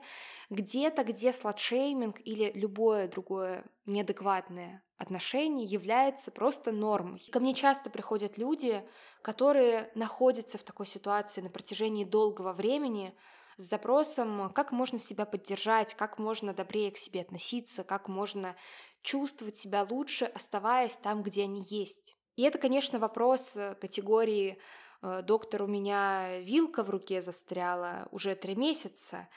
где-то, 0.50 1.04
где 1.04 1.32
сладшейминг 1.32 2.20
или 2.24 2.52
любое 2.54 3.08
другое 3.08 3.64
неадекватное 3.86 4.82
отношение 4.98 5.66
является 5.66 6.30
просто 6.30 6.72
нормой. 6.72 7.26
Ко 7.32 7.40
мне 7.40 7.54
часто 7.54 7.88
приходят 7.88 8.36
люди, 8.36 8.84
которые 9.22 9.90
находятся 9.94 10.58
в 10.58 10.64
такой 10.64 10.86
ситуации 10.86 11.40
на 11.40 11.50
протяжении 11.50 12.04
долгого 12.04 12.52
времени, 12.52 13.14
с 13.58 13.62
запросом, 13.62 14.50
как 14.54 14.72
можно 14.72 14.98
себя 14.98 15.26
поддержать, 15.26 15.94
как 15.94 16.18
можно 16.18 16.54
добрее 16.54 16.90
к 16.92 16.96
себе 16.96 17.20
относиться, 17.20 17.84
как 17.84 18.08
можно 18.08 18.56
чувствовать 19.02 19.56
себя 19.56 19.86
лучше, 19.88 20.24
оставаясь 20.24 20.96
там, 20.96 21.22
где 21.22 21.42
они 21.42 21.64
есть. 21.68 22.16
И 22.36 22.42
это, 22.42 22.58
конечно, 22.58 23.00
вопрос 23.00 23.56
э, 23.56 23.74
категории 23.74 24.58
э, 25.02 25.22
«доктор, 25.22 25.62
у 25.62 25.66
меня 25.66 26.38
вилка 26.38 26.84
в 26.84 26.90
руке 26.90 27.20
застряла 27.20 28.08
уже 28.12 28.36
три 28.36 28.54
месяца, 28.54 29.28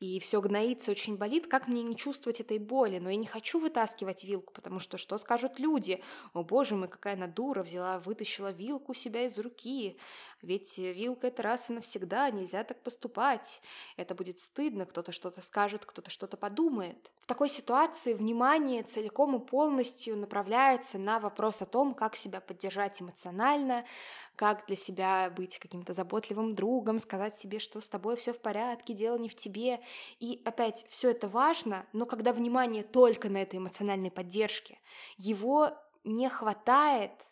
и 0.00 0.18
все 0.18 0.40
гноится, 0.40 0.90
очень 0.90 1.18
болит, 1.18 1.46
как 1.46 1.68
мне 1.68 1.82
не 1.82 1.94
чувствовать 1.94 2.40
этой 2.40 2.58
боли? 2.58 2.98
Но 2.98 3.10
я 3.10 3.16
не 3.16 3.26
хочу 3.26 3.60
вытаскивать 3.60 4.24
вилку, 4.24 4.52
потому 4.54 4.80
что 4.80 4.96
что 4.96 5.18
скажут 5.18 5.58
люди? 5.58 6.02
О 6.32 6.42
боже 6.42 6.74
мой, 6.74 6.88
какая 6.88 7.14
она 7.14 7.26
дура, 7.26 7.62
взяла, 7.62 7.98
вытащила 7.98 8.50
вилку 8.50 8.94
себя 8.94 9.26
из 9.26 9.38
руки. 9.38 9.98
Ведь 10.40 10.78
вилка 10.78 11.26
это 11.26 11.42
раз 11.42 11.68
и 11.68 11.74
навсегда, 11.74 12.30
нельзя 12.30 12.64
так 12.64 12.82
поступать. 12.82 13.60
Это 13.98 14.14
будет 14.14 14.38
стыдно, 14.38 14.86
кто-то 14.86 15.12
что-то 15.12 15.42
скажет, 15.42 15.84
кто-то 15.84 16.10
что-то 16.10 16.38
подумает. 16.38 17.12
В 17.20 17.26
такой 17.26 17.50
ситуации 17.50 18.14
внимание 18.14 18.82
целиком 18.82 19.36
и 19.36 19.46
полностью 19.46 20.16
направляется 20.16 20.98
на 20.98 21.20
вопрос 21.20 21.60
о 21.60 21.66
том, 21.66 21.94
как 21.94 22.16
себя 22.16 22.40
поддержать 22.40 23.02
эмоционально, 23.02 23.84
как 24.34 24.64
для 24.66 24.76
себя 24.76 25.30
быть 25.36 25.58
каким-то 25.58 25.92
заботливым 25.92 26.54
другом, 26.54 26.98
сказать 26.98 27.36
себе, 27.36 27.58
что 27.58 27.82
с 27.82 27.88
тобой 27.88 28.16
все 28.16 28.32
в 28.32 28.38
порядке, 28.38 28.94
дело 28.94 29.18
не 29.18 29.28
в 29.28 29.34
тебе. 29.34 29.80
И 30.18 30.42
опять, 30.44 30.86
все 30.88 31.10
это 31.10 31.28
важно, 31.28 31.86
но 31.92 32.06
когда 32.06 32.32
внимание 32.32 32.82
только 32.82 33.28
на 33.28 33.42
этой 33.42 33.58
эмоциональной 33.58 34.10
поддержке, 34.10 34.78
его 35.16 35.70
не 36.04 36.28
хватает 36.28 37.26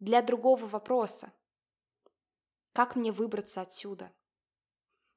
для 0.00 0.22
другого 0.22 0.66
вопроса. 0.66 1.32
Как 2.72 2.96
мне 2.96 3.12
выбраться 3.12 3.60
отсюда? 3.60 4.12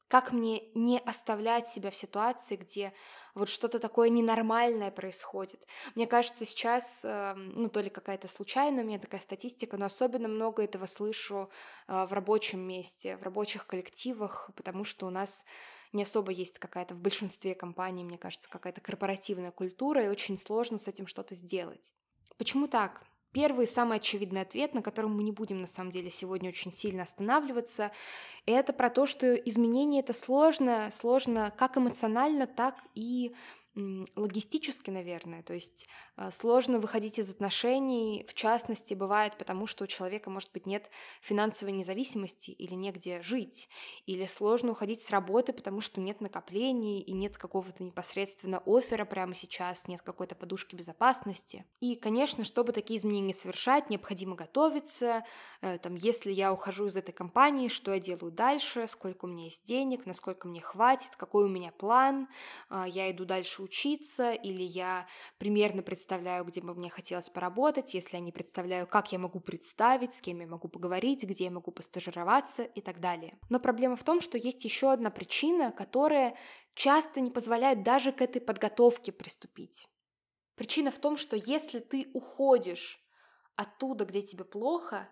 Как 0.07 0.31
мне 0.31 0.71
не 0.73 0.99
оставлять 0.99 1.67
себя 1.67 1.91
в 1.91 1.95
ситуации, 1.95 2.55
где 2.55 2.93
вот 3.35 3.49
что-то 3.49 3.77
такое 3.77 4.07
ненормальное 4.07 4.89
происходит? 4.89 5.67
Мне 5.95 6.07
кажется, 6.07 6.45
сейчас, 6.45 7.01
эм, 7.03 7.49
ну, 7.61 7.67
то 7.67 7.81
ли 7.81 7.89
какая-то 7.89 8.29
случайная 8.29 8.85
у 8.85 8.87
меня 8.87 8.99
такая 8.99 9.19
статистика, 9.19 9.75
но 9.75 9.85
особенно 9.85 10.29
много 10.29 10.63
этого 10.63 10.85
слышу 10.85 11.49
э, 11.89 12.05
в 12.05 12.13
рабочем 12.13 12.61
месте, 12.61 13.17
в 13.17 13.23
рабочих 13.23 13.67
коллективах, 13.67 14.49
потому 14.55 14.85
что 14.85 15.07
у 15.07 15.09
нас 15.09 15.43
не 15.93 16.03
особо 16.03 16.31
есть 16.31 16.59
какая-то 16.59 16.95
в 16.95 16.99
большинстве 16.99 17.55
компаний, 17.55 18.03
мне 18.03 18.17
кажется, 18.17 18.49
какая-то 18.49 18.81
корпоративная 18.81 19.51
культура, 19.51 20.05
и 20.05 20.09
очень 20.09 20.37
сложно 20.37 20.77
с 20.77 20.87
этим 20.87 21.07
что-то 21.07 21.35
сделать. 21.35 21.91
Почему 22.37 22.67
так? 22.67 23.03
Первый 23.33 23.67
самый 23.67 23.97
очевидный 23.97 24.41
ответ, 24.41 24.73
на 24.73 24.81
котором 24.81 25.15
мы 25.15 25.23
не 25.23 25.31
будем 25.31 25.61
на 25.61 25.67
самом 25.67 25.91
деле 25.91 26.09
сегодня 26.09 26.49
очень 26.49 26.71
сильно 26.71 27.03
останавливаться, 27.03 27.91
это 28.45 28.73
про 28.73 28.89
то, 28.89 29.05
что 29.05 29.35
изменение 29.35 30.01
это 30.01 30.13
сложно, 30.13 30.89
сложно 30.91 31.53
как 31.57 31.77
эмоционально, 31.77 32.47
так 32.47 32.81
и 32.95 33.35
логистически, 34.15 34.89
наверное. 34.89 35.43
То 35.43 35.53
есть 35.53 35.87
сложно 36.31 36.79
выходить 36.79 37.19
из 37.19 37.29
отношений, 37.29 38.25
в 38.27 38.33
частности, 38.33 38.93
бывает 38.93 39.37
потому, 39.37 39.67
что 39.67 39.83
у 39.83 39.87
человека, 39.87 40.29
может 40.29 40.51
быть, 40.51 40.65
нет 40.65 40.89
финансовой 41.21 41.73
независимости 41.73 42.51
или 42.51 42.73
негде 42.73 43.21
жить. 43.21 43.69
Или 44.05 44.25
сложно 44.25 44.71
уходить 44.71 45.01
с 45.01 45.11
работы, 45.11 45.53
потому 45.53 45.81
что 45.81 46.01
нет 46.01 46.21
накоплений 46.21 46.99
и 46.99 47.13
нет 47.13 47.37
какого-то 47.37 47.83
непосредственно 47.83 48.61
оффера 48.65 49.05
прямо 49.05 49.35
сейчас, 49.35 49.87
нет 49.87 50.01
какой-то 50.01 50.35
подушки 50.35 50.75
безопасности. 50.75 51.65
И, 51.79 51.95
конечно, 51.95 52.43
чтобы 52.43 52.73
такие 52.73 52.99
изменения 52.99 53.33
совершать, 53.33 53.89
необходимо 53.89 54.35
готовиться. 54.35 55.23
Э, 55.61 55.77
там, 55.77 55.95
если 55.95 56.31
я 56.31 56.51
ухожу 56.51 56.87
из 56.87 56.95
этой 56.95 57.11
компании, 57.11 57.67
что 57.67 57.93
я 57.93 57.99
делаю 57.99 58.31
дальше, 58.31 58.87
сколько 58.87 59.25
у 59.25 59.27
меня 59.27 59.45
есть 59.45 59.65
денег, 59.65 60.05
насколько 60.05 60.47
мне 60.47 60.61
хватит, 60.61 61.15
какой 61.15 61.45
у 61.45 61.49
меня 61.49 61.71
план, 61.71 62.27
а, 62.69 62.87
я 62.87 63.11
иду 63.11 63.25
дальше 63.25 63.61
учиться, 63.61 64.31
или 64.31 64.63
я 64.63 65.07
примерно 65.37 65.83
представляю, 65.83 66.06
где 66.09 66.61
бы 66.61 66.73
мне 66.75 66.89
хотелось 66.89 67.29
поработать, 67.29 67.93
если 67.93 68.17
я 68.17 68.21
не 68.21 68.31
представляю, 68.31 68.87
как 68.87 69.11
я 69.11 69.19
могу 69.19 69.39
представить, 69.39 70.13
с 70.13 70.21
кем 70.21 70.39
я 70.39 70.47
могу 70.47 70.67
поговорить, 70.67 71.23
где 71.23 71.45
я 71.45 71.51
могу 71.51 71.71
постажироваться 71.71 72.63
и 72.63 72.81
так 72.81 72.99
далее. 72.99 73.37
Но 73.49 73.59
проблема 73.59 73.95
в 73.95 74.03
том, 74.03 74.21
что 74.21 74.37
есть 74.37 74.63
еще 74.63 74.91
одна 74.91 75.09
причина, 75.09 75.71
которая 75.71 76.35
часто 76.73 77.19
не 77.19 77.31
позволяет 77.31 77.83
даже 77.83 78.11
к 78.11 78.21
этой 78.21 78.41
подготовке 78.41 79.11
приступить. 79.11 79.87
Причина 80.55 80.91
в 80.91 80.97
том, 80.97 81.17
что 81.17 81.35
если 81.35 81.79
ты 81.79 82.09
уходишь 82.13 82.99
оттуда, 83.55 84.05
где 84.05 84.21
тебе 84.21 84.43
плохо, 84.43 85.09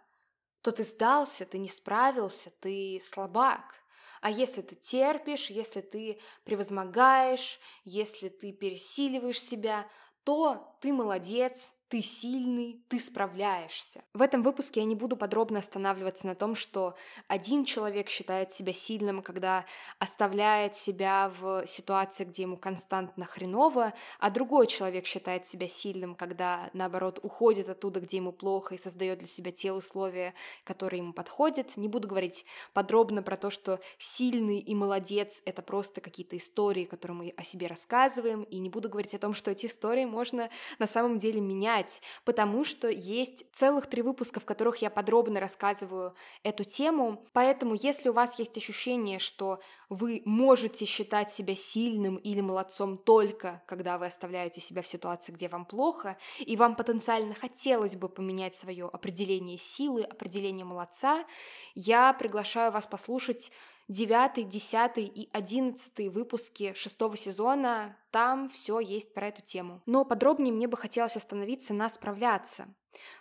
то 0.61 0.71
ты 0.71 0.83
сдался, 0.83 1.45
ты 1.45 1.59
не 1.59 1.69
справился, 1.69 2.51
ты 2.59 2.99
слабак. 3.01 3.75
А 4.21 4.31
если 4.31 4.63
ты 4.63 4.73
терпишь, 4.75 5.51
если 5.51 5.81
ты 5.81 6.19
превозмогаешь, 6.45 7.59
если 7.83 8.29
ты 8.29 8.53
пересиливаешь 8.53 9.39
себя, 9.39 9.87
то 10.25 10.75
ты 10.81 10.91
молодец, 10.91 11.71
ты 11.89 12.01
сильный, 12.01 12.81
ты 12.89 12.99
справляешься. 12.99 14.03
В 14.13 14.21
этом 14.21 14.41
выпуске 14.41 14.79
я 14.79 14.85
не 14.85 14.95
буду 14.95 15.15
подробно 15.15 15.59
останавливаться 15.59 16.25
на 16.25 16.33
том, 16.33 16.55
что 16.55 16.95
один 17.27 17.63
человек 17.63 18.09
считает 18.09 18.51
себя 18.51 18.73
сильным, 18.73 19.21
когда 19.21 19.65
оставляет 19.99 20.75
себя 20.75 21.31
в 21.39 21.67
ситуации, 21.67 22.25
где 22.25 22.43
ему 22.43 22.57
константно 22.57 23.25
хреново, 23.25 23.93
а 24.19 24.29
другой 24.31 24.67
человек 24.67 25.05
считает 25.05 25.45
себя 25.45 25.67
сильным, 25.67 26.15
когда, 26.15 26.69
наоборот, 26.73 27.19
уходит 27.21 27.69
оттуда, 27.69 27.99
где 27.99 28.17
ему 28.17 28.31
плохо, 28.31 28.75
и 28.75 28.79
создает 28.79 29.19
для 29.19 29.27
себя 29.27 29.51
те 29.51 29.71
условия, 29.71 30.33
которые 30.63 31.01
ему 31.01 31.13
подходят. 31.13 31.77
Не 31.77 31.87
буду 31.87 32.07
говорить 32.07 32.45
подробно 32.73 33.21
про 33.21 33.37
то, 33.37 33.49
что 33.49 33.79
сильный 33.97 34.59
и 34.59 34.73
молодец— 34.73 35.41
это 35.45 35.61
просто 35.61 36.01
какие-то 36.01 36.35
истории, 36.35 36.85
которые 36.85 37.17
мы 37.17 37.33
о 37.37 37.43
себе 37.43 37.67
рассказываем, 37.67 38.43
и 38.43 38.57
не 38.57 38.69
буду 38.69 38.89
говорить 38.89 39.13
о 39.13 39.19
том, 39.19 39.33
что 39.33 39.51
эти 39.51 39.67
истории 39.67 40.05
можно 40.05 40.49
на 40.79 40.87
самом 40.87 41.19
деле 41.19 41.41
менять, 41.41 41.74
читать, 41.75 42.01
потому 42.23 42.63
что 42.63 42.87
есть 42.89 43.45
целых 43.53 43.87
три 43.87 44.01
выпуска, 44.01 44.39
в 44.39 44.45
которых 44.45 44.77
я 44.77 44.89
подробно 44.89 45.39
рассказываю 45.39 46.13
эту 46.43 46.63
тему. 46.63 47.23
Поэтому, 47.33 47.75
если 47.75 48.09
у 48.09 48.13
вас 48.13 48.39
есть 48.39 48.57
ощущение, 48.57 49.19
что 49.19 49.59
вы 49.89 50.21
можете 50.25 50.85
считать 50.85 51.31
себя 51.31 51.55
сильным 51.55 52.17
или 52.17 52.41
молодцом 52.41 52.97
только, 52.97 53.63
когда 53.67 53.97
вы 53.97 54.07
оставляете 54.07 54.61
себя 54.61 54.81
в 54.81 54.87
ситуации, 54.87 55.31
где 55.31 55.47
вам 55.47 55.65
плохо, 55.65 56.17
и 56.39 56.55
вам 56.55 56.75
потенциально 56.75 57.33
хотелось 57.33 57.95
бы 57.95 58.09
поменять 58.09 58.55
свое 58.55 58.85
определение 58.85 59.57
силы, 59.57 60.03
определение 60.03 60.65
молодца, 60.65 61.25
я 61.73 62.13
приглашаю 62.13 62.71
вас 62.71 62.87
послушать 62.87 63.51
девятый, 63.87 64.43
десятый 64.43 65.05
и 65.05 65.29
одиннадцатый 65.31 66.09
выпуски 66.09 66.73
шестого 66.75 67.15
сезона. 67.17 67.97
Там 68.11 68.49
все 68.49 68.79
есть 68.79 69.13
про 69.13 69.27
эту 69.27 69.41
тему. 69.41 69.81
Но 69.85 70.05
подробнее 70.05 70.53
мне 70.53 70.67
бы 70.67 70.77
хотелось 70.77 71.17
остановиться 71.17 71.73
на 71.73 71.89
справляться. 71.89 72.73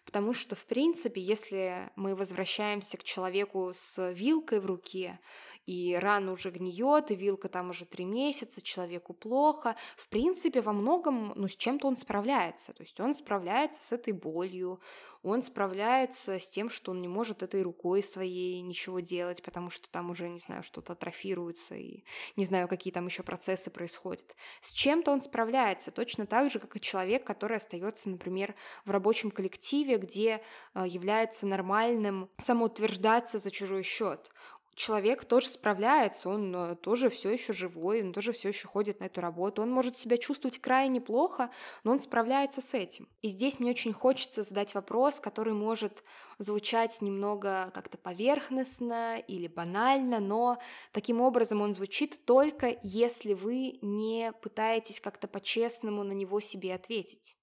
Потому 0.04 0.32
что, 0.32 0.54
в 0.54 0.64
принципе, 0.66 1.20
если 1.20 1.90
мы 1.96 2.14
возвращаемся 2.14 2.96
к 2.96 3.02
человеку 3.02 3.72
с 3.74 4.12
вилкой 4.12 4.60
в 4.60 4.66
руке, 4.66 5.18
и 5.66 5.96
рана 6.00 6.32
уже 6.32 6.50
гниет, 6.50 7.10
и 7.10 7.16
вилка 7.16 7.48
там 7.48 7.70
уже 7.70 7.84
три 7.84 8.04
месяца, 8.04 8.60
человеку 8.60 9.14
плохо. 9.14 9.76
В 9.96 10.08
принципе, 10.08 10.60
во 10.60 10.72
многом, 10.72 11.32
ну, 11.36 11.48
с 11.48 11.56
чем-то 11.56 11.86
он 11.86 11.96
справляется. 11.96 12.72
То 12.72 12.82
есть 12.82 12.98
он 13.00 13.14
справляется 13.14 13.82
с 13.82 13.92
этой 13.92 14.12
болью, 14.12 14.80
он 15.24 15.42
справляется 15.42 16.38
с 16.38 16.46
тем, 16.46 16.68
что 16.68 16.90
он 16.90 17.00
не 17.00 17.08
может 17.08 17.42
этой 17.42 17.62
рукой 17.62 18.02
своей 18.02 18.60
ничего 18.60 19.00
делать, 19.00 19.42
потому 19.42 19.70
что 19.70 19.88
там 19.88 20.10
уже, 20.10 20.28
не 20.28 20.38
знаю, 20.38 20.62
что-то 20.62 20.92
атрофируется 20.92 21.74
и 21.74 22.04
не 22.36 22.44
знаю, 22.44 22.68
какие 22.68 22.92
там 22.92 23.06
еще 23.06 23.22
процессы 23.22 23.70
происходят. 23.70 24.36
С 24.60 24.70
чем-то 24.70 25.10
он 25.10 25.22
справляется 25.22 25.90
точно 25.90 26.26
так 26.26 26.52
же, 26.52 26.58
как 26.58 26.76
и 26.76 26.80
человек, 26.80 27.24
который 27.24 27.56
остается, 27.56 28.10
например, 28.10 28.54
в 28.84 28.90
рабочем 28.90 29.30
коллективе, 29.30 29.96
где 29.96 30.42
э, 30.74 30.84
является 30.86 31.46
нормальным 31.46 32.28
самоутверждаться 32.36 33.38
за 33.38 33.50
чужой 33.50 33.82
счет 33.82 34.30
человек 34.74 35.24
тоже 35.24 35.48
справляется, 35.48 36.28
он 36.28 36.54
э, 36.54 36.76
тоже 36.76 37.08
все 37.08 37.30
еще 37.30 37.52
живой, 37.52 38.02
он 38.02 38.12
тоже 38.12 38.32
все 38.32 38.48
еще 38.48 38.66
ходит 38.68 39.00
на 39.00 39.04
эту 39.04 39.20
работу, 39.20 39.62
он 39.62 39.70
может 39.70 39.96
себя 39.96 40.16
чувствовать 40.16 40.58
крайне 40.58 41.00
плохо, 41.00 41.50
но 41.84 41.92
он 41.92 42.00
справляется 42.00 42.60
с 42.60 42.74
этим. 42.74 43.08
И 43.22 43.28
здесь 43.28 43.58
мне 43.58 43.70
очень 43.70 43.92
хочется 43.92 44.42
задать 44.42 44.74
вопрос, 44.74 45.20
который 45.20 45.54
может 45.54 46.02
звучать 46.38 47.00
немного 47.00 47.70
как-то 47.74 47.98
поверхностно 47.98 49.18
или 49.18 49.46
банально, 49.46 50.20
но 50.20 50.58
таким 50.92 51.20
образом 51.20 51.60
он 51.60 51.74
звучит 51.74 52.24
только 52.24 52.78
если 52.82 53.34
вы 53.34 53.78
не 53.82 54.32
пытаетесь 54.42 55.00
как-то 55.00 55.28
по-честному 55.28 56.02
на 56.02 56.12
него 56.12 56.40
себе 56.40 56.74
ответить. 56.74 57.36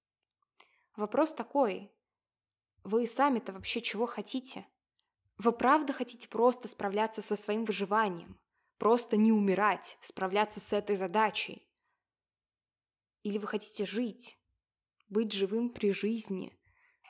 Вопрос 0.96 1.32
такой, 1.32 1.90
вы 2.84 3.06
сами-то 3.06 3.52
вообще 3.52 3.80
чего 3.80 4.06
хотите? 4.06 4.66
Вы 5.38 5.52
правда 5.52 5.92
хотите 5.92 6.28
просто 6.28 6.68
справляться 6.68 7.22
со 7.22 7.36
своим 7.36 7.64
выживанием? 7.64 8.38
Просто 8.78 9.16
не 9.16 9.32
умирать, 9.32 9.96
справляться 10.00 10.60
с 10.60 10.72
этой 10.72 10.96
задачей? 10.96 11.68
Или 13.22 13.38
вы 13.38 13.46
хотите 13.46 13.86
жить, 13.86 14.38
быть 15.08 15.32
живым 15.32 15.70
при 15.70 15.92
жизни, 15.92 16.58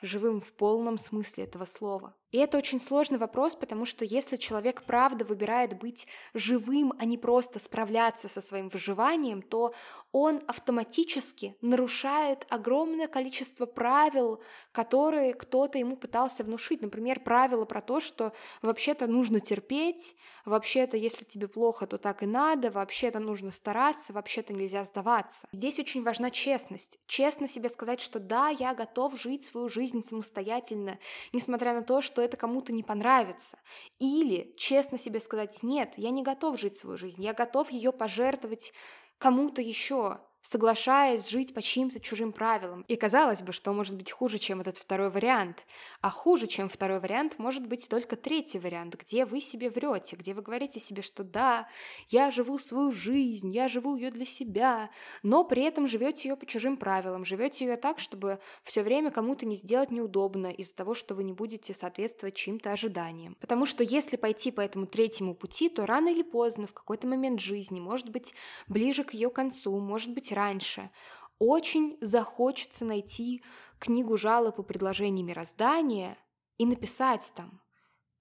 живым 0.01 0.41
в 0.41 0.53
полном 0.53 0.97
смысле 0.97 1.45
этого 1.45 1.65
слова? 1.65 2.15
И 2.33 2.39
это 2.39 2.57
очень 2.57 2.79
сложный 2.79 3.19
вопрос, 3.19 3.55
потому 3.55 3.85
что 3.85 4.03
если 4.03 4.37
человек 4.37 4.83
правда 4.83 5.23
выбирает 5.23 5.77
быть 5.77 6.07
живым, 6.33 6.91
а 6.97 7.05
не 7.05 7.19
просто 7.19 7.59
справляться 7.59 8.27
со 8.27 8.41
своим 8.41 8.69
выживанием, 8.69 9.43
то 9.43 9.75
он 10.11 10.41
автоматически 10.47 11.55
нарушает 11.61 12.47
огромное 12.49 13.07
количество 13.07 13.67
правил, 13.67 14.41
которые 14.71 15.35
кто-то 15.35 15.77
ему 15.77 15.95
пытался 15.95 16.43
внушить. 16.43 16.81
Например, 16.81 17.19
правила 17.19 17.65
про 17.65 17.81
то, 17.81 17.99
что 17.99 18.33
вообще-то 18.63 19.05
нужно 19.05 19.39
терпеть, 19.39 20.15
вообще-то 20.43 20.97
если 20.97 21.25
тебе 21.25 21.47
плохо, 21.47 21.85
то 21.85 21.99
так 21.99 22.23
и 22.23 22.25
надо, 22.25 22.71
вообще-то 22.71 23.19
нужно 23.19 23.51
стараться, 23.51 24.11
вообще-то 24.11 24.53
нельзя 24.53 24.83
сдаваться. 24.85 25.47
Здесь 25.51 25.77
очень 25.77 26.01
важна 26.01 26.31
честность. 26.31 26.97
Честно 27.05 27.47
себе 27.47 27.69
сказать, 27.69 28.01
что 28.01 28.19
да, 28.19 28.49
я 28.49 28.73
готов 28.73 29.21
жить 29.21 29.45
свою 29.45 29.69
жизнь 29.69 30.03
самостоятельно, 30.03 30.97
несмотря 31.31 31.75
на 31.75 31.83
то, 31.83 32.01
что 32.01 32.22
это 32.23 32.37
кому-то 32.37 32.73
не 32.73 32.83
понравится. 32.83 33.59
Или 33.99 34.53
честно 34.57 34.97
себе 34.97 35.19
сказать, 35.19 35.63
нет, 35.63 35.93
я 35.97 36.09
не 36.09 36.23
готов 36.23 36.59
жить 36.59 36.75
свою 36.75 36.97
жизнь, 36.97 37.23
я 37.23 37.33
готов 37.33 37.71
ее 37.71 37.91
пожертвовать 37.91 38.73
кому-то 39.17 39.61
еще 39.61 40.19
соглашаясь 40.43 41.29
жить 41.29 41.53
по 41.53 41.61
чьим-то 41.61 41.99
чужим 41.99 42.33
правилам. 42.33 42.83
И 42.89 42.95
казалось 42.97 43.41
бы, 43.41 43.53
что 43.53 43.71
может 43.71 43.95
быть 43.95 44.11
хуже, 44.11 44.37
чем 44.37 44.59
этот 44.59 44.77
второй 44.77 45.09
вариант. 45.09 45.65
А 46.01 46.09
хуже, 46.09 46.47
чем 46.47 46.67
второй 46.67 46.99
вариант, 46.99 47.39
может 47.39 47.65
быть 47.65 47.87
только 47.87 48.17
третий 48.17 48.59
вариант, 48.59 48.95
где 48.95 49.25
вы 49.25 49.39
себе 49.39 49.69
врете, 49.69 50.17
где 50.17 50.33
вы 50.33 50.41
говорите 50.41 50.81
себе, 50.81 51.01
что 51.01 51.23
да, 51.23 51.69
я 52.09 52.29
живу 52.29 52.59
свою 52.59 52.91
жизнь, 52.91 53.49
я 53.51 53.69
живу 53.69 53.95
ее 53.95 54.11
для 54.11 54.25
себя, 54.25 54.89
но 55.23 55.45
при 55.45 55.63
этом 55.63 55.87
живете 55.87 56.27
ее 56.27 56.35
по 56.35 56.45
чужим 56.45 56.75
правилам, 56.75 57.23
живете 57.23 57.65
ее 57.65 57.77
так, 57.77 57.99
чтобы 57.99 58.39
все 58.63 58.83
время 58.83 59.11
кому-то 59.11 59.45
не 59.45 59.55
сделать 59.55 59.91
неудобно 59.91 60.47
из-за 60.47 60.75
того, 60.75 60.93
что 60.93 61.15
вы 61.15 61.23
не 61.23 61.31
будете 61.31 61.73
соответствовать 61.73 62.35
чьим-то 62.35 62.73
ожиданиям. 62.73 63.37
Потому 63.39 63.65
что 63.65 63.81
если 63.83 64.17
пойти 64.17 64.51
по 64.51 64.59
этому 64.59 64.87
третьему 64.87 65.35
пути, 65.35 65.69
то 65.69 65.85
рано 65.85 66.09
или 66.09 66.23
поздно, 66.23 66.67
в 66.67 66.73
какой-то 66.73 67.07
момент 67.07 67.39
жизни, 67.39 67.79
может 67.79 68.09
быть, 68.09 68.33
ближе 68.67 69.05
к 69.05 69.13
ее 69.13 69.29
концу, 69.29 69.79
может 69.79 70.11
быть, 70.11 70.32
раньше, 70.33 70.91
очень 71.39 71.97
захочется 72.01 72.85
найти 72.85 73.43
книгу 73.79 74.17
жалоб 74.17 74.59
и 74.59 74.63
предложений 74.63 75.23
мироздания 75.23 76.17
и 76.57 76.65
написать 76.65 77.31
там 77.35 77.62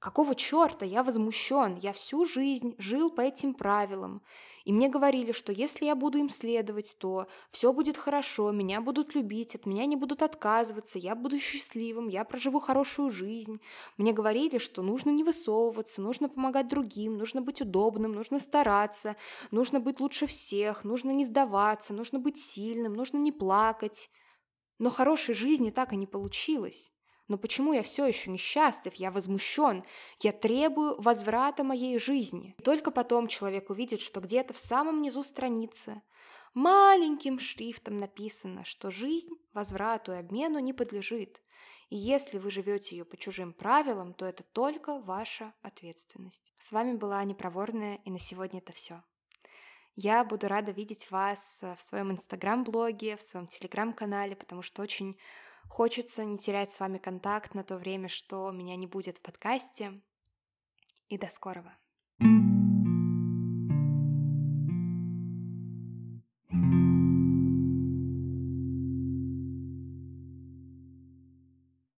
Какого 0.02 0.34
черта 0.34 0.84
я 0.84 1.04
возмущен? 1.04 1.76
Я 1.76 1.92
всю 1.92 2.24
жизнь 2.24 2.74
жил 2.76 3.08
по 3.08 3.20
этим 3.20 3.54
правилам. 3.54 4.20
И 4.64 4.72
мне 4.72 4.88
говорили, 4.88 5.30
что 5.30 5.52
если 5.52 5.84
я 5.84 5.94
буду 5.94 6.18
им 6.18 6.28
следовать, 6.28 6.96
то 6.98 7.28
все 7.52 7.72
будет 7.72 7.96
хорошо, 7.96 8.50
меня 8.50 8.80
будут 8.80 9.14
любить, 9.14 9.54
от 9.54 9.64
меня 9.64 9.86
не 9.86 9.94
будут 9.94 10.22
отказываться, 10.22 10.98
я 10.98 11.14
буду 11.14 11.38
счастливым, 11.38 12.08
я 12.08 12.24
проживу 12.24 12.58
хорошую 12.58 13.10
жизнь. 13.10 13.60
Мне 13.96 14.12
говорили, 14.12 14.58
что 14.58 14.82
нужно 14.82 15.10
не 15.10 15.22
высовываться, 15.22 16.02
нужно 16.02 16.28
помогать 16.28 16.66
другим, 16.66 17.16
нужно 17.16 17.40
быть 17.40 17.60
удобным, 17.60 18.10
нужно 18.12 18.40
стараться, 18.40 19.14
нужно 19.52 19.78
быть 19.78 20.00
лучше 20.00 20.26
всех, 20.26 20.82
нужно 20.82 21.12
не 21.12 21.24
сдаваться, 21.24 21.94
нужно 21.94 22.18
быть 22.18 22.38
сильным, 22.38 22.94
нужно 22.94 23.18
не 23.18 23.30
плакать. 23.30 24.10
Но 24.80 24.90
хорошей 24.90 25.36
жизни 25.36 25.70
так 25.70 25.92
и 25.92 25.96
не 25.96 26.08
получилось. 26.08 26.92
Но 27.32 27.38
почему 27.38 27.72
я 27.72 27.82
все 27.82 28.04
еще 28.04 28.30
несчастлив? 28.30 28.92
Я 28.96 29.10
возмущен. 29.10 29.84
Я 30.20 30.32
требую 30.32 31.00
возврата 31.00 31.64
моей 31.64 31.98
жизни. 31.98 32.54
И 32.58 32.62
только 32.62 32.90
потом 32.90 33.26
человек 33.26 33.70
увидит, 33.70 34.02
что 34.02 34.20
где-то 34.20 34.52
в 34.52 34.58
самом 34.58 35.00
низу 35.00 35.22
страницы 35.22 36.02
маленьким 36.52 37.38
шрифтом 37.38 37.96
написано, 37.96 38.66
что 38.66 38.90
жизнь 38.90 39.30
возврату 39.54 40.12
и 40.12 40.16
обмену 40.16 40.58
не 40.58 40.74
подлежит. 40.74 41.40
И 41.88 41.96
если 41.96 42.36
вы 42.36 42.50
живете 42.50 42.98
ее 42.98 43.06
по 43.06 43.16
чужим 43.16 43.54
правилам, 43.54 44.12
то 44.12 44.26
это 44.26 44.42
только 44.42 45.00
ваша 45.00 45.54
ответственность. 45.62 46.52
С 46.58 46.70
вами 46.70 46.98
была 46.98 47.16
Аня 47.16 47.34
Проворная, 47.34 47.98
и 48.04 48.10
на 48.10 48.18
сегодня 48.18 48.58
это 48.58 48.74
все. 48.74 49.02
Я 49.96 50.22
буду 50.22 50.48
рада 50.48 50.70
видеть 50.70 51.10
вас 51.10 51.60
в 51.62 51.80
своем 51.80 52.12
инстаграм-блоге, 52.12 53.16
в 53.16 53.22
своем 53.22 53.46
телеграм-канале, 53.46 54.36
потому 54.36 54.60
что 54.60 54.82
очень 54.82 55.16
Хочется 55.68 56.24
не 56.24 56.38
терять 56.38 56.70
с 56.70 56.80
вами 56.80 56.98
контакт 56.98 57.54
на 57.54 57.64
то 57.64 57.78
время, 57.78 58.08
что 58.08 58.50
меня 58.50 58.76
не 58.76 58.86
будет 58.86 59.18
в 59.18 59.22
подкасте. 59.22 60.00
И 61.08 61.18
до 61.18 61.28
скорого. 61.28 61.76
thank 62.20 62.46
you 62.46 62.51